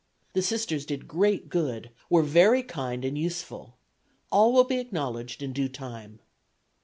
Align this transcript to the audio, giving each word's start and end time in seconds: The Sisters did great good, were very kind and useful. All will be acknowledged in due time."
The 0.33 0.41
Sisters 0.41 0.87
did 0.87 1.07
great 1.07 1.47
good, 1.47 1.91
were 2.09 2.23
very 2.23 2.63
kind 2.63 3.05
and 3.05 3.15
useful. 3.15 3.75
All 4.31 4.51
will 4.51 4.63
be 4.63 4.79
acknowledged 4.79 5.43
in 5.43 5.53
due 5.53 5.69
time." 5.69 6.21